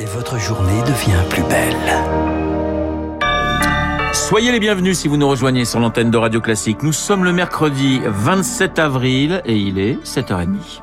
et 0.00 0.06
votre 0.06 0.38
journée 0.38 0.80
devient 0.86 1.22
plus 1.28 1.42
belle. 1.42 1.76
Soyez 4.14 4.50
les 4.50 4.58
bienvenus 4.60 4.98
si 4.98 5.08
vous 5.08 5.18
nous 5.18 5.28
rejoignez 5.28 5.66
sur 5.66 5.78
l'antenne 5.78 6.10
de 6.10 6.16
Radio 6.16 6.40
Classique. 6.40 6.82
Nous 6.82 6.92
sommes 6.92 7.22
le 7.22 7.32
mercredi 7.32 8.00
27 8.06 8.78
avril 8.78 9.42
et 9.44 9.56
il 9.56 9.78
est 9.78 10.02
7h30. 10.04 10.80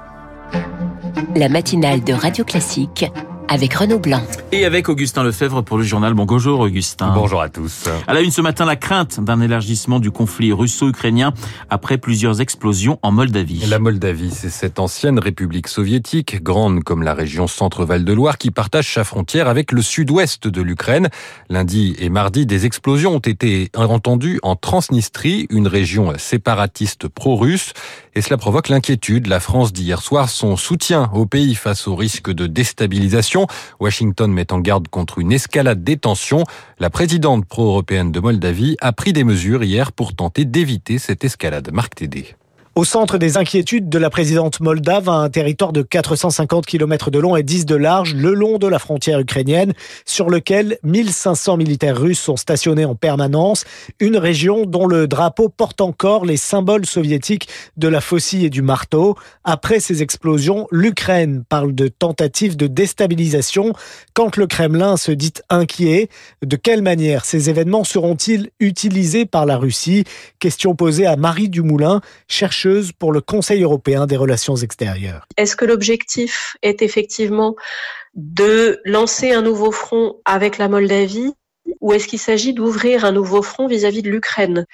La 1.35 1.49
matinale 1.49 2.03
de 2.03 2.13
Radio 2.13 2.43
Classique 2.43 3.05
avec 3.49 3.73
Renaud 3.73 3.99
Blanc. 3.99 4.21
Et 4.52 4.66
avec 4.66 4.89
Augustin 4.89 5.23
Lefebvre 5.23 5.61
pour 5.61 5.77
le 5.77 5.84
journal. 5.84 6.13
bonjour 6.13 6.59
Augustin. 6.59 7.11
Bonjour 7.13 7.41
à 7.41 7.50
tous. 7.50 7.86
À 8.07 8.13
la 8.13 8.21
une 8.21 8.31
ce 8.31 8.41
matin, 8.41 8.66
la 8.66 8.75
crainte 8.75 9.20
d'un 9.20 9.41
élargissement 9.41 10.00
du 10.00 10.12
conflit 10.12 10.52
russo-ukrainien 10.52 11.34
après 11.70 11.98
plusieurs 11.98 12.41
explosions 12.41 12.99
en 13.02 13.12
Moldavie. 13.12 13.66
La 13.68 13.80
Moldavie, 13.80 14.31
c'est 14.31 14.49
cette 14.49 14.80
ancienne 14.80 15.20
république 15.20 15.68
soviétique, 15.68 16.41
grande 16.41 16.84
comme 16.84 17.04
la 17.04 17.13
région 17.13 17.48
Centre-Val 17.48 18.04
de 18.04 18.13
Loire, 18.13 18.38
qui 18.38 18.52
partage 18.52 18.94
sa 18.94 19.04
frontière 19.04 19.48
avec 19.48 19.71
le 19.71 19.82
sud-ouest 19.82 20.48
de 20.48 20.62
l'Ukraine. 20.62 21.09
Lundi 21.49 21.95
et 21.99 22.09
mardi, 22.09 22.45
des 22.45 22.66
explosions 22.66 23.16
ont 23.16 23.20
été 23.20 23.70
entendues 23.76 24.40
en 24.43 24.55
Transnistrie, 24.55 25.48
une 25.49 25.68
région 25.68 26.13
séparatiste 26.18 27.07
pro-russe. 27.07 27.73
Et 28.16 28.21
cela 28.21 28.38
provoque 28.38 28.70
l'inquiétude. 28.70 29.27
La 29.27 29.40
France 29.40 29.71
dit 29.71 29.84
hier 29.84 30.02
soir 30.02 30.29
son 30.29 30.57
soutien 30.57 31.09
au 31.13 31.26
pays 31.26 31.54
face 31.54 31.88
au 31.88 31.95
risque 31.95 32.32
de 32.32 32.48
déstabilisation 32.48 33.37
Washington 33.80 34.32
met 34.32 34.52
en 34.52 34.59
garde 34.59 34.88
contre 34.88 35.20
une 35.20 35.32
escalade 35.32 35.84
des 35.84 35.98
tensions. 35.98 36.44
La 36.80 36.90
présidente 36.90 37.46
pro-européenne 37.46 38.12
de 38.12 38.20
Moldavie 38.20 38.77
a 38.82 38.94
pris 38.94 39.13
des 39.13 39.23
mesures 39.23 39.63
hier 39.63 39.91
pour 39.91 40.16
tenter 40.16 40.46
d'éviter 40.46 40.98
cette 40.98 41.23
escalade. 41.23 41.70
Marc 41.72 41.96
Tédé. 41.96 42.36
Au 42.77 42.84
centre 42.84 43.17
des 43.17 43.38
inquiétudes 43.38 43.90
de 43.90 43.98
la 43.98 44.12
présidente 44.12 44.59
moldave, 44.59 45.09
un 45.09 45.31
territoire 45.31 45.73
de 45.73 45.81
450 45.81 46.68
km 46.68 47.09
de 47.09 47.18
long 47.18 47.35
et 47.35 47.41
10 47.41 47.66
de 47.66 47.73
large, 47.73 48.13
le 48.13 48.35
long 48.35 48.59
de 48.59 48.68
la 48.68 48.77
frontière 48.77 49.20
ukrainienne, 49.20 49.73
sur 50.05 50.30
lequel 50.30 50.77
1500 50.84 51.58
militaires 51.58 51.99
russes 51.99 52.20
sont 52.20 52.35
stationnés 52.35 52.85
en 52.85 52.93
permanence, 52.93 53.66
une 53.99 54.16
région 54.16 54.68
dont 54.68 54.85
le 54.85 55.07
drapeau 55.07 55.49
porte 55.49 55.82
encore 55.82 56.24
les 56.24 56.38
symboles 56.38 56.85
soviétiques 56.85 57.48
de 57.77 57.88
la 57.88 57.99
faucille 57.99 58.46
et 58.46 58.51
du 58.51 58.62
marteau. 58.62 59.16
Après 59.44 59.79
ces 59.79 60.04
explosions, 60.04 60.68
l'Ukraine 60.70 61.46
parle 61.49 61.73
de 61.73 61.88
tentative 61.88 62.57
de 62.57 62.68
déstabilisation. 62.68 63.73
Quand 64.13 64.38
le 64.38 64.46
Kremlin 64.46 64.97
se 64.97 65.12
dit 65.12 65.34
inquiet, 65.50 66.09
de 66.46 66.56
quelle 66.56 66.84
manière 66.84 67.25
ces 67.25 67.50
événements 67.50 67.84
seront-ils 67.84 68.51
utilisés 68.59 69.25
par 69.25 69.47
la 69.47 69.57
Russie? 69.57 70.03
Question 70.38 70.75
posée 70.75 71.07
à 71.07 71.16
Marie 71.16 71.50
Dumoulin, 71.50 72.01
chercheuse 72.28 72.66
pour 73.00 73.12
le 73.12 73.22
Conseil 73.22 73.63
européen 73.63 74.06
des 74.06 74.18
relations 74.18 74.56
extérieures. 74.56 75.25
Est-ce 75.38 75.56
que 75.56 75.66
l'objectif 75.66 76.57
est 76.62 76.81
effectivement 76.81 77.56
de 78.16 78.79
lancer 78.85 79.31
un 79.31 79.41
nouveau 79.41 79.72
front 79.72 80.16
avec 80.25 80.57
la 80.57 80.68
Moldavie 80.68 81.34
ou 81.81 81.94
est-ce 81.94 82.07
qu'il 82.07 82.19
s'agit 82.19 82.53
d'ouvrir 82.53 83.06
un 83.06 83.12
nouveau 83.12 83.41
front 83.41 83.68
vis-à-vis 83.68 84.01
de 84.01 84.09
l'Ukraine? 84.09 84.66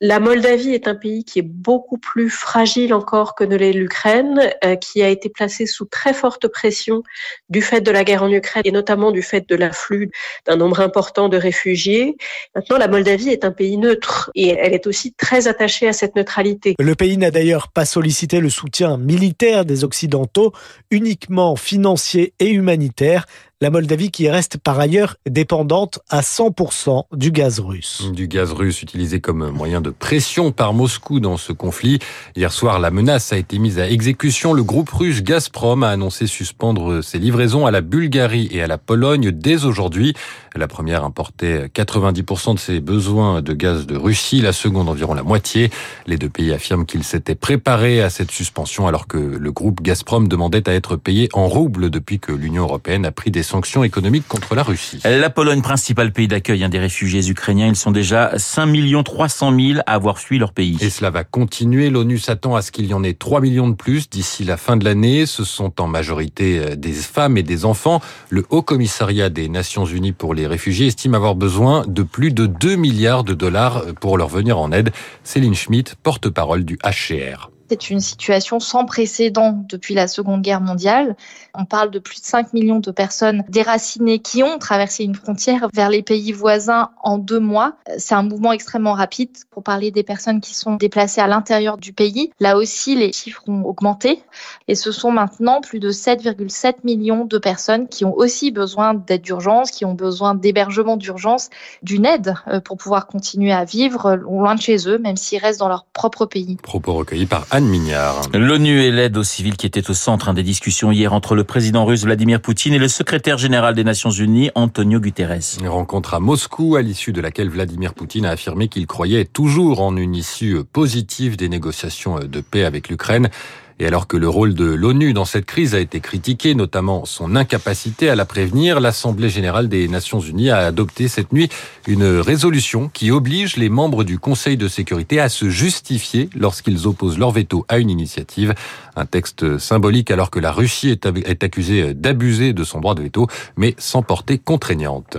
La 0.00 0.20
Moldavie 0.20 0.74
est 0.74 0.88
un 0.88 0.94
pays 0.94 1.24
qui 1.24 1.38
est 1.38 1.46
beaucoup 1.46 1.96
plus 1.96 2.28
fragile 2.28 2.92
encore 2.92 3.34
que 3.34 3.44
ne 3.44 3.56
l'est 3.56 3.72
l'Ukraine, 3.72 4.52
euh, 4.64 4.76
qui 4.76 5.02
a 5.02 5.08
été 5.08 5.30
placé 5.30 5.64
sous 5.64 5.86
très 5.86 6.12
forte 6.12 6.48
pression 6.48 7.02
du 7.48 7.62
fait 7.62 7.80
de 7.80 7.90
la 7.90 8.04
guerre 8.04 8.22
en 8.22 8.30
Ukraine 8.30 8.62
et 8.66 8.72
notamment 8.72 9.10
du 9.10 9.22
fait 9.22 9.48
de 9.48 9.54
l'afflux 9.54 10.10
d'un 10.46 10.56
nombre 10.56 10.80
important 10.80 11.30
de 11.30 11.38
réfugiés. 11.38 12.16
Maintenant, 12.54 12.76
la 12.76 12.88
Moldavie 12.88 13.30
est 13.30 13.44
un 13.44 13.52
pays 13.52 13.78
neutre 13.78 14.30
et 14.34 14.48
elle 14.48 14.74
est 14.74 14.86
aussi 14.86 15.14
très 15.14 15.48
attachée 15.48 15.88
à 15.88 15.94
cette 15.94 16.14
neutralité. 16.14 16.74
Le 16.78 16.94
pays 16.94 17.16
n'a 17.16 17.30
d'ailleurs 17.30 17.68
pas 17.68 17.86
sollicité 17.86 18.40
le 18.40 18.50
soutien 18.50 18.98
militaire 18.98 19.64
des 19.64 19.82
Occidentaux, 19.82 20.52
uniquement 20.90 21.56
financier 21.56 22.34
et 22.38 22.50
humanitaire 22.50 23.24
la 23.62 23.70
Moldavie 23.70 24.10
qui 24.10 24.28
reste 24.28 24.58
par 24.58 24.78
ailleurs 24.78 25.16
dépendante 25.26 26.00
à 26.10 26.20
100% 26.20 27.04
du 27.14 27.30
gaz 27.30 27.58
russe. 27.58 28.02
Du 28.12 28.28
gaz 28.28 28.52
russe 28.52 28.82
utilisé 28.82 29.20
comme 29.20 29.48
moyen 29.48 29.80
de 29.80 29.88
pression 29.88 30.52
par 30.52 30.74
Moscou 30.74 31.20
dans 31.20 31.38
ce 31.38 31.54
conflit. 31.54 31.98
Hier 32.36 32.52
soir, 32.52 32.78
la 32.80 32.90
menace 32.90 33.32
a 33.32 33.38
été 33.38 33.58
mise 33.58 33.78
à 33.78 33.88
exécution. 33.88 34.52
Le 34.52 34.62
groupe 34.62 34.90
russe 34.90 35.22
Gazprom 35.22 35.84
a 35.84 35.88
annoncé 35.88 36.26
suspendre 36.26 37.02
ses 37.02 37.18
livraisons 37.18 37.64
à 37.64 37.70
la 37.70 37.80
Bulgarie 37.80 38.48
et 38.50 38.60
à 38.62 38.66
la 38.66 38.76
Pologne 38.76 39.30
dès 39.30 39.64
aujourd'hui. 39.64 40.12
La 40.54 40.68
première 40.68 41.02
importait 41.04 41.70
90% 41.74 42.54
de 42.54 42.58
ses 42.58 42.80
besoins 42.80 43.40
de 43.40 43.54
gaz 43.54 43.86
de 43.86 43.96
Russie, 43.96 44.42
la 44.42 44.52
seconde 44.52 44.90
environ 44.90 45.14
la 45.14 45.22
moitié. 45.22 45.70
Les 46.06 46.18
deux 46.18 46.28
pays 46.28 46.52
affirment 46.52 46.84
qu'ils 46.84 47.04
s'étaient 47.04 47.34
préparés 47.34 48.02
à 48.02 48.10
cette 48.10 48.30
suspension 48.30 48.86
alors 48.86 49.06
que 49.06 49.16
le 49.16 49.52
groupe 49.52 49.80
Gazprom 49.80 50.28
demandait 50.28 50.68
à 50.68 50.74
être 50.74 50.96
payé 50.96 51.30
en 51.32 51.48
roubles 51.48 51.88
depuis 51.88 52.20
que 52.20 52.32
l'Union 52.32 52.64
européenne 52.64 53.06
a 53.06 53.12
pris 53.12 53.30
des 53.30 53.45
sanctions 53.46 53.82
économiques 53.82 54.28
contre 54.28 54.54
la 54.54 54.62
Russie. 54.62 55.00
La 55.04 55.30
Pologne, 55.30 55.62
principal 55.62 56.12
pays 56.12 56.28
d'accueil 56.28 56.66
des 56.68 56.78
réfugiés 56.78 57.28
ukrainiens, 57.28 57.68
ils 57.68 57.76
sont 57.76 57.90
déjà 57.90 58.32
5 58.36 58.66
300 59.04 59.58
000 59.58 59.80
à 59.86 59.94
avoir 59.94 60.18
fui 60.18 60.38
leur 60.38 60.52
pays. 60.52 60.76
Et 60.80 60.90
cela 60.90 61.10
va 61.10 61.24
continuer. 61.24 61.90
L'ONU 61.90 62.18
s'attend 62.18 62.56
à 62.56 62.62
ce 62.62 62.72
qu'il 62.72 62.86
y 62.86 62.94
en 62.94 63.04
ait 63.04 63.14
3 63.14 63.40
millions 63.40 63.68
de 63.68 63.74
plus 63.74 64.10
d'ici 64.10 64.44
la 64.44 64.56
fin 64.56 64.76
de 64.76 64.84
l'année. 64.84 65.26
Ce 65.26 65.44
sont 65.44 65.80
en 65.80 65.86
majorité 65.86 66.58
euh, 66.58 66.76
des 66.76 66.92
femmes 66.92 67.36
et 67.36 67.42
des 67.42 67.64
enfants. 67.64 68.00
Le 68.28 68.44
Haut 68.50 68.62
Commissariat 68.62 69.30
des 69.30 69.48
Nations 69.48 69.84
Unies 69.84 70.12
pour 70.12 70.34
les 70.34 70.46
réfugiés 70.46 70.88
estime 70.88 71.14
avoir 71.14 71.34
besoin 71.34 71.84
de 71.86 72.02
plus 72.02 72.32
de 72.32 72.46
2 72.46 72.76
milliards 72.76 73.24
de 73.24 73.34
dollars 73.34 73.82
pour 74.00 74.18
leur 74.18 74.28
venir 74.28 74.58
en 74.58 74.72
aide. 74.72 74.90
Céline 75.24 75.54
Schmitt, 75.54 75.94
porte-parole 76.02 76.64
du 76.64 76.78
HCR. 76.84 77.55
C'est 77.68 77.90
une 77.90 78.00
situation 78.00 78.60
sans 78.60 78.84
précédent 78.84 79.64
depuis 79.68 79.94
la 79.94 80.06
Seconde 80.06 80.42
Guerre 80.42 80.60
mondiale. 80.60 81.16
On 81.54 81.64
parle 81.64 81.90
de 81.90 81.98
plus 81.98 82.20
de 82.20 82.26
5 82.26 82.52
millions 82.52 82.78
de 82.78 82.90
personnes 82.90 83.42
déracinées 83.48 84.20
qui 84.20 84.42
ont 84.42 84.58
traversé 84.58 85.04
une 85.04 85.14
frontière 85.14 85.68
vers 85.74 85.90
les 85.90 86.02
pays 86.02 86.32
voisins 86.32 86.90
en 87.02 87.18
deux 87.18 87.40
mois. 87.40 87.76
C'est 87.98 88.14
un 88.14 88.22
mouvement 88.22 88.52
extrêmement 88.52 88.92
rapide. 88.92 89.30
Pour 89.50 89.62
parler 89.62 89.90
des 89.90 90.02
personnes 90.02 90.40
qui 90.40 90.54
sont 90.54 90.76
déplacées 90.76 91.20
à 91.20 91.26
l'intérieur 91.26 91.76
du 91.76 91.92
pays, 91.92 92.30
là 92.38 92.56
aussi, 92.56 92.94
les 92.94 93.12
chiffres 93.12 93.42
ont 93.48 93.64
augmenté. 93.64 94.22
Et 94.68 94.74
ce 94.74 94.92
sont 94.92 95.10
maintenant 95.10 95.60
plus 95.60 95.80
de 95.80 95.90
7,7 95.90 96.76
millions 96.84 97.24
de 97.24 97.38
personnes 97.38 97.88
qui 97.88 98.04
ont 98.04 98.14
aussi 98.14 98.50
besoin 98.50 98.94
d'aide 98.94 99.22
d'urgence, 99.22 99.70
qui 99.70 99.84
ont 99.84 99.94
besoin 99.94 100.34
d'hébergement 100.34 100.96
d'urgence, 100.96 101.50
d'une 101.82 102.06
aide 102.06 102.34
euh, 102.48 102.60
pour 102.60 102.76
pouvoir 102.76 103.06
continuer 103.06 103.52
à 103.52 103.64
vivre 103.64 104.14
loin 104.14 104.54
de 104.54 104.60
chez 104.60 104.88
eux, 104.88 104.98
même 104.98 105.16
s'ils 105.16 105.40
restent 105.40 105.60
dans 105.60 105.68
leur 105.68 105.84
propre 105.92 106.26
pays. 106.26 106.56
Propos 106.62 106.94
recueillis 106.94 107.26
par 107.26 107.46
Anne 107.56 107.68
Mignard. 107.68 108.28
L'ONU 108.34 108.82
et 108.82 108.90
l'aide 108.90 109.16
aux 109.16 109.24
civils 109.24 109.56
qui 109.56 109.64
étaient 109.64 109.88
au 109.88 109.94
centre 109.94 110.34
des 110.34 110.42
discussions 110.42 110.92
hier 110.92 111.14
entre 111.14 111.34
le 111.34 111.42
président 111.42 111.86
russe 111.86 112.04
Vladimir 112.04 112.42
Poutine 112.42 112.74
et 112.74 112.78
le 112.78 112.86
secrétaire 112.86 113.38
général 113.38 113.74
des 113.74 113.82
Nations 113.82 114.10
Unies 114.10 114.50
Antonio 114.54 115.00
Guterres. 115.00 115.56
Une 115.58 115.68
rencontre 115.68 116.12
à 116.12 116.20
Moscou 116.20 116.76
à 116.76 116.82
l'issue 116.82 117.14
de 117.14 117.22
laquelle 117.22 117.48
Vladimir 117.48 117.94
Poutine 117.94 118.26
a 118.26 118.32
affirmé 118.32 118.68
qu'il 118.68 118.86
croyait 118.86 119.24
toujours 119.24 119.80
en 119.80 119.96
une 119.96 120.14
issue 120.14 120.64
positive 120.70 121.38
des 121.38 121.48
négociations 121.48 122.18
de 122.18 122.40
paix 122.42 122.66
avec 122.66 122.90
l'Ukraine. 122.90 123.30
Et 123.78 123.86
alors 123.86 124.06
que 124.06 124.16
le 124.16 124.28
rôle 124.28 124.54
de 124.54 124.64
l'ONU 124.64 125.12
dans 125.12 125.26
cette 125.26 125.44
crise 125.44 125.74
a 125.74 125.80
été 125.80 126.00
critiqué, 126.00 126.54
notamment 126.54 127.04
son 127.04 127.36
incapacité 127.36 128.08
à 128.08 128.14
la 128.14 128.24
prévenir, 128.24 128.80
l'Assemblée 128.80 129.28
générale 129.28 129.68
des 129.68 129.86
Nations 129.86 130.20
unies 130.20 130.48
a 130.48 130.58
adopté 130.58 131.08
cette 131.08 131.32
nuit 131.32 131.50
une 131.86 132.04
résolution 132.04 132.88
qui 132.88 133.10
oblige 133.10 133.56
les 133.56 133.68
membres 133.68 134.02
du 134.02 134.18
Conseil 134.18 134.56
de 134.56 134.66
sécurité 134.66 135.20
à 135.20 135.28
se 135.28 135.50
justifier 135.50 136.30
lorsqu'ils 136.34 136.86
opposent 136.86 137.18
leur 137.18 137.32
veto 137.32 137.66
à 137.68 137.78
une 137.78 137.90
initiative. 137.90 138.54
Un 138.96 139.04
texte 139.04 139.58
symbolique 139.58 140.10
alors 140.10 140.30
que 140.30 140.40
la 140.40 140.52
Russie 140.52 140.88
est 140.88 141.44
accusée 141.44 141.92
d'abuser 141.92 142.54
de 142.54 142.64
son 142.64 142.80
droit 142.80 142.94
de 142.94 143.02
veto, 143.02 143.26
mais 143.58 143.74
sans 143.76 144.02
portée 144.02 144.38
contraignante. 144.38 145.18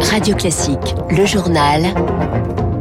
Radio 0.00 0.34
Classique, 0.34 0.94
le 1.10 1.26
journal. 1.26 1.94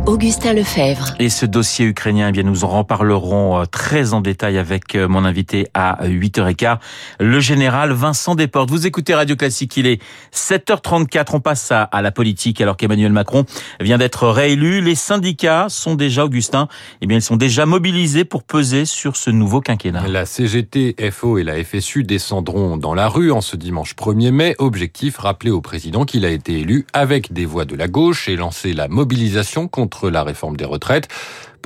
Augustin 0.07 0.53
Lefebvre. 0.53 1.15
Et 1.19 1.29
ce 1.29 1.47
dossier 1.47 1.87
ukrainien, 1.87 2.27
eh 2.29 2.31
bien, 2.31 2.43
nous 2.43 2.63
en 2.63 2.67
reparlerons 2.67 3.61
euh, 3.61 3.65
très 3.65 4.13
en 4.13 4.21
détail 4.21 4.59
avec 4.59 4.93
euh, 4.93 5.07
mon 5.07 5.25
invité 5.25 5.67
à 5.73 6.05
8h15, 6.07 6.77
le 7.19 7.39
général 7.39 7.91
Vincent 7.91 8.35
Desportes. 8.35 8.69
Vous 8.69 8.85
écoutez 8.85 9.15
Radio 9.15 9.35
Classique, 9.35 9.75
il 9.77 9.87
est 9.87 9.99
7h34. 10.31 11.29
On 11.33 11.39
passe 11.39 11.71
à, 11.71 11.89
la 12.03 12.11
politique 12.11 12.61
alors 12.61 12.77
qu'Emmanuel 12.77 13.11
Macron 13.11 13.45
vient 13.79 13.97
d'être 13.97 14.27
réélu. 14.27 14.79
Les 14.79 14.93
syndicats 14.93 15.67
sont 15.69 15.95
déjà, 15.95 16.25
Augustin, 16.25 16.67
eh 17.01 17.07
bien, 17.07 17.17
ils 17.17 17.23
sont 17.23 17.35
déjà 17.35 17.65
mobilisés 17.65 18.25
pour 18.25 18.43
peser 18.43 18.85
sur 18.85 19.15
ce 19.15 19.31
nouveau 19.31 19.59
quinquennat. 19.59 20.07
La 20.07 20.27
CGT, 20.27 20.97
FO 21.09 21.39
et 21.39 21.43
la 21.43 21.63
FSU 21.63 22.03
descendront 22.03 22.77
dans 22.77 22.93
la 22.93 23.07
rue 23.07 23.31
en 23.31 23.41
ce 23.41 23.55
dimanche 23.55 23.95
1er 23.95 24.29
mai. 24.29 24.55
Objectif, 24.59 25.17
rappeler 25.17 25.49
au 25.49 25.61
président 25.61 26.05
qu'il 26.05 26.25
a 26.25 26.29
été 26.29 26.59
élu 26.59 26.85
avec 26.93 27.33
des 27.33 27.45
voix 27.45 27.65
de 27.65 27.75
la 27.75 27.87
gauche 27.87 28.29
et 28.29 28.35
lancer 28.35 28.73
la 28.73 28.87
mobilisation 28.87 29.67
contre 29.67 29.94
la 30.03 30.23
réforme 30.23 30.57
des 30.57 30.65
retraites. 30.65 31.07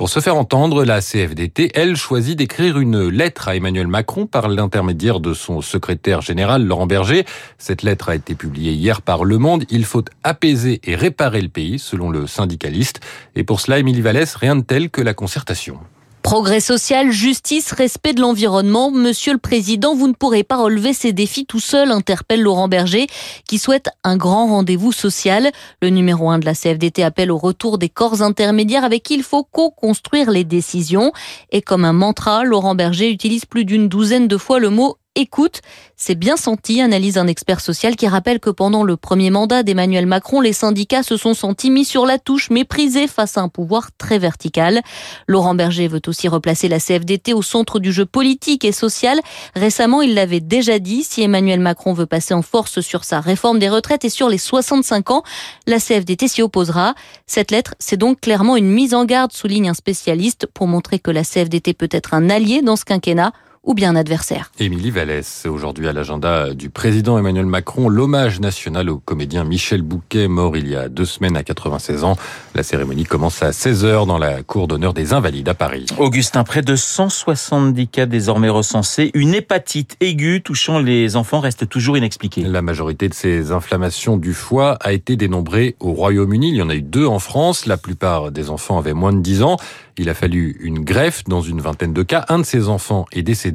Pour 0.00 0.08
se 0.08 0.20
faire 0.20 0.36
entendre, 0.36 0.82
la 0.84 1.02
CFDT, 1.02 1.72
elle, 1.74 1.94
choisit 1.94 2.38
d'écrire 2.38 2.78
une 2.78 3.08
lettre 3.08 3.48
à 3.48 3.56
Emmanuel 3.56 3.86
Macron 3.86 4.26
par 4.26 4.48
l'intermédiaire 4.48 5.20
de 5.20 5.34
son 5.34 5.60
secrétaire 5.60 6.22
général, 6.22 6.64
Laurent 6.64 6.86
Berger. 6.86 7.26
Cette 7.58 7.82
lettre 7.82 8.08
a 8.08 8.14
été 8.14 8.34
publiée 8.34 8.72
hier 8.72 9.02
par 9.02 9.24
Le 9.24 9.36
Monde. 9.36 9.64
Il 9.68 9.84
faut 9.84 10.04
apaiser 10.22 10.80
et 10.84 10.94
réparer 10.94 11.42
le 11.42 11.50
pays, 11.50 11.78
selon 11.78 12.08
le 12.08 12.26
syndicaliste. 12.26 13.00
Et 13.36 13.44
pour 13.44 13.60
cela, 13.60 13.78
Émilie 13.78 14.00
Vallès, 14.00 14.34
rien 14.36 14.56
de 14.56 14.62
tel 14.62 14.88
que 14.88 15.02
la 15.02 15.12
concertation. 15.12 15.78
Progrès 16.22 16.60
social, 16.60 17.10
justice, 17.10 17.72
respect 17.72 18.12
de 18.12 18.20
l'environnement. 18.20 18.90
Monsieur 18.90 19.32
le 19.32 19.38
Président, 19.38 19.94
vous 19.94 20.06
ne 20.06 20.12
pourrez 20.12 20.44
pas 20.44 20.58
relever 20.58 20.92
ces 20.92 21.12
défis 21.12 21.46
tout 21.46 21.60
seul, 21.60 21.90
interpelle 21.90 22.42
Laurent 22.42 22.68
Berger, 22.68 23.06
qui 23.48 23.58
souhaite 23.58 23.88
un 24.04 24.16
grand 24.18 24.46
rendez-vous 24.46 24.92
social. 24.92 25.50
Le 25.80 25.88
numéro 25.88 26.30
1 26.30 26.38
de 26.38 26.44
la 26.44 26.54
CFDT 26.54 27.02
appelle 27.02 27.30
au 27.30 27.38
retour 27.38 27.78
des 27.78 27.88
corps 27.88 28.22
intermédiaires 28.22 28.84
avec 28.84 29.02
qui 29.02 29.14
il 29.14 29.22
faut 29.22 29.44
co-construire 29.44 30.30
les 30.30 30.44
décisions. 30.44 31.10
Et 31.52 31.62
comme 31.62 31.86
un 31.86 31.94
mantra, 31.94 32.44
Laurent 32.44 32.74
Berger 32.74 33.10
utilise 33.10 33.46
plus 33.46 33.64
d'une 33.64 33.88
douzaine 33.88 34.28
de 34.28 34.36
fois 34.36 34.60
le 34.60 34.70
mot 34.70 34.98
écoute. 35.20 35.60
C'est 35.96 36.14
bien 36.14 36.36
senti, 36.36 36.80
analyse 36.80 37.18
un 37.18 37.26
expert 37.26 37.60
social 37.60 37.94
qui 37.94 38.08
rappelle 38.08 38.40
que 38.40 38.48
pendant 38.48 38.84
le 38.84 38.96
premier 38.96 39.30
mandat 39.30 39.62
d'Emmanuel 39.62 40.06
Macron, 40.06 40.40
les 40.40 40.54
syndicats 40.54 41.02
se 41.02 41.18
sont 41.18 41.34
sentis 41.34 41.70
mis 41.70 41.84
sur 41.84 42.06
la 42.06 42.18
touche, 42.18 42.48
méprisés 42.48 43.06
face 43.06 43.36
à 43.36 43.42
un 43.42 43.48
pouvoir 43.48 43.90
très 43.98 44.18
vertical. 44.18 44.80
Laurent 45.26 45.54
Berger 45.54 45.88
veut 45.88 46.00
aussi 46.06 46.26
replacer 46.26 46.68
la 46.68 46.80
CFDT 46.80 47.34
au 47.34 47.42
centre 47.42 47.80
du 47.80 47.92
jeu 47.92 48.06
politique 48.06 48.64
et 48.64 48.72
social. 48.72 49.20
Récemment, 49.54 50.00
il 50.00 50.14
l'avait 50.14 50.40
déjà 50.40 50.78
dit, 50.78 51.04
si 51.04 51.22
Emmanuel 51.22 51.60
Macron 51.60 51.92
veut 51.92 52.06
passer 52.06 52.32
en 52.32 52.42
force 52.42 52.80
sur 52.80 53.04
sa 53.04 53.20
réforme 53.20 53.58
des 53.58 53.68
retraites 53.68 54.04
et 54.06 54.10
sur 54.10 54.28
les 54.30 54.38
65 54.38 55.10
ans, 55.10 55.22
la 55.66 55.80
CFDT 55.80 56.28
s'y 56.28 56.40
opposera. 56.40 56.94
Cette 57.26 57.50
lettre, 57.50 57.74
c'est 57.78 57.98
donc 57.98 58.20
clairement 58.20 58.56
une 58.56 58.70
mise 58.70 58.94
en 58.94 59.04
garde, 59.04 59.32
souligne 59.32 59.68
un 59.68 59.74
spécialiste, 59.74 60.46
pour 60.46 60.66
montrer 60.66 60.98
que 60.98 61.10
la 61.10 61.24
CFDT 61.24 61.74
peut 61.74 61.88
être 61.90 62.14
un 62.14 62.30
allié 62.30 62.62
dans 62.62 62.76
ce 62.76 62.84
quinquennat 62.86 63.32
ou 63.62 63.74
bien 63.74 63.90
un 63.90 63.96
adversaire. 63.96 64.50
Émilie 64.58 64.90
Vallès, 64.90 65.44
aujourd'hui 65.46 65.86
à 65.86 65.92
l'agenda 65.92 66.54
du 66.54 66.70
président 66.70 67.18
Emmanuel 67.18 67.44
Macron, 67.44 67.90
l'hommage 67.90 68.40
national 68.40 68.88
au 68.88 68.98
comédien 68.98 69.44
Michel 69.44 69.82
Bouquet, 69.82 70.28
mort 70.28 70.56
il 70.56 70.66
y 70.68 70.76
a 70.76 70.88
deux 70.88 71.04
semaines 71.04 71.36
à 71.36 71.42
96 71.42 72.04
ans. 72.04 72.16
La 72.54 72.62
cérémonie 72.62 73.04
commence 73.04 73.42
à 73.42 73.50
16h 73.50 74.06
dans 74.06 74.16
la 74.16 74.42
cour 74.42 74.66
d'honneur 74.66 74.94
des 74.94 75.12
Invalides 75.12 75.48
à 75.48 75.54
Paris. 75.54 75.84
Augustin, 75.98 76.42
près 76.42 76.62
de 76.62 76.74
170 76.74 77.88
cas 77.88 78.06
désormais 78.06 78.48
recensés. 78.48 79.10
Une 79.12 79.34
hépatite 79.34 79.96
aiguë 80.00 80.40
touchant 80.42 80.78
les 80.78 81.16
enfants 81.16 81.40
reste 81.40 81.68
toujours 81.68 81.98
inexpliquée. 81.98 82.42
La 82.42 82.62
majorité 82.62 83.10
de 83.10 83.14
ces 83.14 83.52
inflammations 83.52 84.16
du 84.16 84.32
foie 84.32 84.78
a 84.80 84.92
été 84.92 85.16
dénombrée 85.16 85.76
au 85.80 85.92
Royaume-Uni. 85.92 86.48
Il 86.48 86.56
y 86.56 86.62
en 86.62 86.70
a 86.70 86.74
eu 86.74 86.82
deux 86.82 87.06
en 87.06 87.18
France. 87.18 87.66
La 87.66 87.76
plupart 87.76 88.32
des 88.32 88.48
enfants 88.48 88.78
avaient 88.78 88.94
moins 88.94 89.12
de 89.12 89.20
10 89.20 89.42
ans. 89.42 89.58
Il 89.98 90.08
a 90.08 90.14
fallu 90.14 90.56
une 90.60 90.82
greffe 90.82 91.24
dans 91.24 91.42
une 91.42 91.60
vingtaine 91.60 91.92
de 91.92 92.02
cas. 92.02 92.24
Un 92.30 92.38
de 92.38 92.44
ces 92.44 92.68
enfants 92.68 93.04
est 93.12 93.22
décédé. 93.22 93.49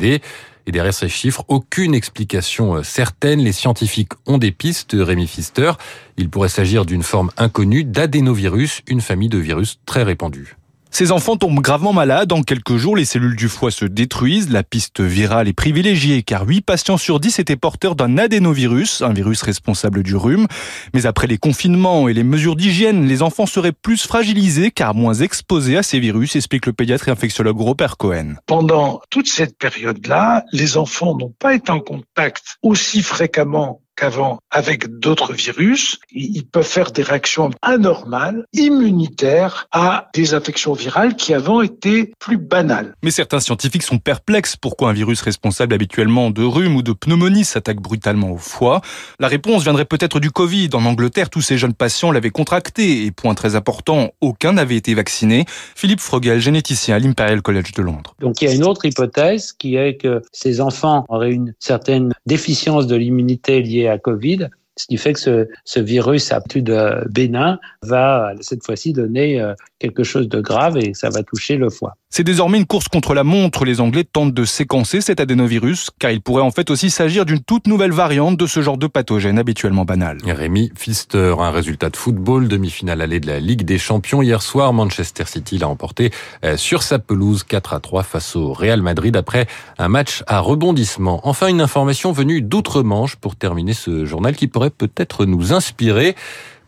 Et 0.68 0.72
derrière 0.72 0.94
ces 0.94 1.10
chiffres, 1.10 1.46
aucune 1.48 1.94
explication 1.94 2.76
euh, 2.76 2.84
certaine. 2.84 3.40
Les 3.40 3.52
scientifiques 3.52 4.14
ont 4.26 4.38
des 4.38 4.52
pistes, 4.52 4.96
Rémi 4.98 5.26
Pfister. 5.26 5.74
Il 6.18 6.30
pourrait 6.30 6.50
s'agir 6.50 6.86
d'une 6.86 7.04
forme 7.04 7.32
inconnue 7.38 7.84
d'adénovirus, 7.84 8.82
une 8.88 9.02
famille 9.02 9.30
de 9.30 9.38
virus 9.38 9.80
très 9.86 10.04
répandue. 10.04 10.56
Ces 10.98 11.12
enfants 11.12 11.36
tombent 11.36 11.60
gravement 11.60 11.92
malades. 11.92 12.32
En 12.32 12.42
quelques 12.42 12.78
jours, 12.78 12.96
les 12.96 13.04
cellules 13.04 13.36
du 13.36 13.50
foie 13.50 13.70
se 13.70 13.84
détruisent. 13.84 14.50
La 14.50 14.64
piste 14.64 15.02
virale 15.02 15.50
est 15.50 15.54
privilégiée 15.54 16.24
car 16.24 16.48
8 16.48 16.62
patients 16.62 16.96
sur 16.96 17.20
10 17.20 17.40
étaient 17.40 17.58
porteurs 17.58 17.98
d'un 17.98 18.18
adénovirus, 18.18 19.02
un 19.02 19.12
virus 19.12 19.42
responsable 19.42 20.04
du 20.04 20.16
rhume. 20.16 20.48
Mais 20.94 21.06
après 21.06 21.28
les 21.28 21.38
confinements 21.38 22.08
et 22.08 22.14
les 22.14 22.24
mesures 22.24 22.56
d'hygiène, 22.56 23.08
les 23.08 23.24
enfants 23.24 23.46
seraient 23.46 23.74
plus 23.74 24.08
fragilisés 24.08 24.72
car 24.72 24.96
moins 24.96 25.16
exposés 25.16 25.76
à 25.76 25.84
ces 25.84 26.00
virus, 26.00 26.38
explique 26.38 26.66
le 26.66 26.72
pédiatre 26.72 27.10
et 27.10 27.12
infectiologue 27.12 27.60
Robert 27.60 27.98
Cohen. 27.98 28.36
Pendant 28.46 29.02
toute 29.10 29.28
cette 29.28 29.58
période-là, 29.58 30.46
les 30.54 30.78
enfants 30.78 31.18
n'ont 31.18 31.34
pas 31.38 31.56
été 31.56 31.74
en 31.74 31.82
contact 31.82 32.56
aussi 32.62 33.02
fréquemment 33.02 33.82
qu'avant 33.96 34.40
avec 34.52 35.00
d'autres 35.00 35.34
virus. 35.34 36.00
Ils 36.12 36.46
peuvent 36.46 36.64
faire 36.64 36.92
des 36.92 37.04
réactions 37.04 37.52
anormales, 37.62 38.46
immunitaires 38.54 39.68
à 39.72 40.10
des 40.14 40.34
infections 40.34 40.74
virales 40.74 41.16
qui 41.16 41.34
avant 41.34 41.62
étaient 41.62 42.12
plus 42.20 42.38
banales. 42.38 42.94
Mais 43.04 43.12
certains 43.12 43.40
scientifiques 43.40 43.84
sont 43.84 43.98
perplexes. 43.98 44.56
Pourquoi 44.56 44.90
un 44.90 44.94
virus 44.94 45.22
responsable 45.22 45.74
habituellement 45.74 46.32
de 46.32 46.44
rhume 46.44 46.76
ou 46.76 46.82
de 46.82 46.94
pneumonie 46.94 47.46
s'attaque 47.46 47.82
brutalement 47.82 48.32
au 48.32 48.38
foie? 48.38 48.82
La 49.20 49.28
réponse 49.28 49.64
viendrait 49.64 49.86
peut-être 49.86 50.20
du 50.20 50.32
Covid. 50.32 50.70
En 50.74 50.86
Angleterre, 50.86 51.30
tous 51.30 51.42
ces 51.42 51.58
jeunes 51.58 51.74
patients 51.74 52.12
l'avaient 52.12 52.30
contracté. 52.30 53.06
Et 53.06 53.12
point 53.12 53.36
très 53.36 53.56
important, 53.56 54.12
aucun 54.22 54.54
n'avait 54.54 54.76
été 54.76 54.94
vacciné. 54.94 55.46
Philippe 55.76 56.00
Frogel, 56.00 56.40
généticien 56.40 56.96
à 56.96 57.00
l'Imperial 57.00 57.42
College 57.42 57.72
de 57.74 57.82
Londres. 57.82 58.16
Donc 58.20 58.42
il 58.42 58.48
y 58.48 58.52
a 58.52 58.54
une 58.54 58.64
autre 58.64 58.86
hypothèse 58.86 59.54
qui 59.54 59.76
est 59.76 59.98
que 59.98 60.22
ces 60.32 60.62
enfants 60.62 61.06
auraient 61.10 61.32
une 61.32 61.54
certaine 61.60 62.14
déficience 62.26 62.88
de 62.88 62.96
l'immunité 62.96 63.62
liée 63.62 63.85
à 63.88 63.98
Covid, 63.98 64.50
ce 64.78 64.88
qui 64.88 64.98
fait 64.98 65.14
que 65.14 65.20
ce, 65.20 65.48
ce 65.64 65.80
virus 65.80 66.32
à 66.32 66.42
plus 66.42 66.62
de 66.62 67.08
bénin 67.10 67.60
va 67.82 68.34
cette 68.42 68.66
fois-ci 68.66 68.94
donner 68.94 69.40
euh, 69.40 69.54
quelque 69.80 70.04
chose 70.04 70.28
de 70.28 70.42
grave 70.42 70.78
et 70.78 70.94
ça 70.94 71.10
va 71.10 71.24
toucher 71.24 71.56
le 71.56 71.70
foie. 71.70 71.96
C'est 72.18 72.24
désormais 72.24 72.60
une 72.60 72.66
course 72.66 72.88
contre 72.88 73.14
la 73.14 73.26
montre. 73.26 73.66
Les 73.66 73.82
Anglais 73.82 74.06
tentent 74.06 74.34
de 74.34 74.46
séquencer 74.46 75.02
cet 75.02 75.20
adénovirus, 75.20 75.90
car 76.00 76.12
il 76.12 76.22
pourrait 76.22 76.44
en 76.44 76.50
fait 76.50 76.70
aussi 76.70 76.90
s'agir 76.90 77.26
d'une 77.26 77.42
toute 77.42 77.68
nouvelle 77.68 77.92
variante 77.92 78.38
de 78.38 78.48
ce 78.48 78.62
genre 78.62 78.78
de 78.78 78.88
pathogène 78.88 79.38
habituellement 79.38 79.84
banal. 79.84 80.20
Rémi 80.26 80.70
Pfister, 80.70 81.36
un 81.38 81.52
résultat 81.52 81.90
de 81.90 81.98
football, 81.98 82.48
demi-finale 82.48 83.02
allée 83.02 83.20
de 83.20 83.28
la 83.28 83.42
Ligue 83.42 83.64
des 83.64 83.78
Champions. 83.78 84.22
Hier 84.22 84.42
soir, 84.42 84.72
Manchester 84.72 85.26
City 85.26 85.58
l'a 85.58 85.68
emporté 85.68 86.12
euh, 86.46 86.56
sur 86.56 86.84
sa 86.84 87.00
pelouse 87.00 87.44
4 87.44 87.74
à 87.74 87.82
3 87.82 88.04
face 88.04 88.38
au 88.38 88.54
Real 88.54 88.82
Madrid 88.82 89.18
après 89.18 89.46
un 89.78 89.90
match 89.90 90.24
à 90.26 90.40
rebondissement. 90.40 91.20
Enfin, 91.26 91.48
une 91.48 91.60
information 91.60 92.14
venue 92.14 92.42
d'outre-Manche 92.42 93.18
pour 93.18 93.36
terminer 93.36 93.74
ce 93.74 94.06
journal 94.06 94.38
qui 94.38 94.48
pourrait 94.48 94.70
peut-être 94.70 95.26
nous 95.26 95.52
inspirer. 95.52 96.16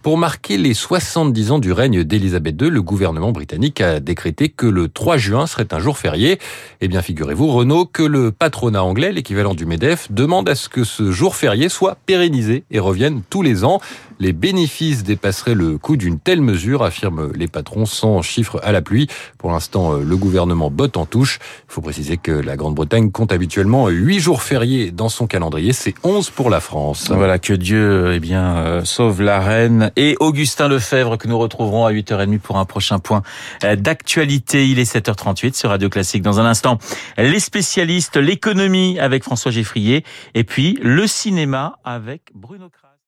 Pour 0.03 0.17
marquer 0.17 0.57
les 0.57 0.73
70 0.73 1.51
ans 1.51 1.59
du 1.59 1.71
règne 1.71 2.03
d'Élisabeth 2.03 2.61
II, 2.61 2.69
le 2.69 2.81
gouvernement 2.81 3.31
britannique 3.31 3.81
a 3.81 3.99
décrété 3.99 4.47
que 4.47 4.65
le 4.65 4.87
3 4.87 5.17
juin 5.17 5.47
serait 5.47 5.67
un 5.73 5.79
jour 5.79 5.97
férié. 5.97 6.39
Eh 6.79 6.87
bien, 6.87 7.01
figurez-vous, 7.01 7.47
Renault, 7.47 7.85
que 7.85 8.03
le 8.03 8.31
patronat 8.31 8.83
anglais, 8.83 9.11
l'équivalent 9.11 9.53
du 9.53 9.65
MEDEF, 9.65 10.11
demande 10.11 10.47
à 10.47 10.55
ce 10.55 10.69
que 10.69 10.83
ce 10.83 11.11
jour 11.11 11.35
férié 11.35 11.67
soit 11.67 11.97
pérennisé 12.05 12.63
et 12.71 12.79
revienne 12.79 13.21
tous 13.29 13.41
les 13.41 13.65
ans. 13.65 13.81
Les 14.19 14.33
bénéfices 14.33 15.03
dépasseraient 15.03 15.55
le 15.55 15.77
coût 15.77 15.95
d'une 15.95 16.19
telle 16.19 16.41
mesure, 16.41 16.83
affirment 16.83 17.31
les 17.33 17.47
patrons, 17.47 17.85
sans 17.85 18.21
chiffres 18.21 18.59
à 18.63 18.71
la 18.71 18.81
pluie. 18.81 19.07
Pour 19.37 19.51
l'instant, 19.51 19.93
euh, 19.93 20.03
le 20.03 20.17
gouvernement 20.17 20.71
botte 20.71 20.97
en 20.97 21.05
touche. 21.05 21.39
Il 21.69 21.73
faut 21.73 21.81
préciser 21.81 22.17
que 22.17 22.31
la 22.31 22.55
Grande-Bretagne 22.55 23.11
compte 23.11 23.31
habituellement 23.31 23.87
8 23.87 24.19
jours 24.19 24.41
fériés 24.41 24.91
dans 24.91 25.09
son 25.09 25.27
calendrier. 25.27 25.73
C'est 25.73 25.93
11 26.03 26.29
pour 26.31 26.49
la 26.49 26.59
France. 26.59 27.11
Voilà, 27.11 27.39
que 27.39 27.53
Dieu 27.53 28.13
eh 28.13 28.19
bien, 28.19 28.57
euh, 28.57 28.85
sauve 28.85 29.21
la 29.21 29.39
reine. 29.39 29.91
Et 29.95 30.15
Augustin 30.19 30.67
Lefebvre, 30.67 31.17
que 31.17 31.27
nous 31.27 31.37
retrouverons 31.37 31.85
à 31.85 31.91
8h30 31.91 32.39
pour 32.39 32.57
un 32.57 32.65
prochain 32.65 32.99
point 32.99 33.21
euh, 33.63 33.75
d'actualité. 33.75 34.67
Il 34.67 34.79
est 34.79 34.91
7h38 34.91 35.55
sur 35.55 35.69
Radio 35.69 35.89
Classique. 35.89 36.23
Dans 36.23 36.39
un 36.39 36.45
instant, 36.45 36.79
les 37.17 37.39
spécialistes, 37.39 38.17
l'économie 38.17 38.99
avec 38.99 39.23
François 39.23 39.51
Geffrier. 39.51 40.03
Et 40.33 40.43
puis, 40.43 40.79
le 40.81 41.05
cinéma 41.07 41.79
avec 41.83 42.31
Bruno 42.33 42.69
Kras. 42.69 42.86